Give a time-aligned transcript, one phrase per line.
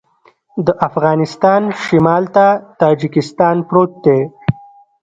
[0.65, 2.45] د افغانستان شمال ته
[2.81, 4.19] تاجکستان پروت دی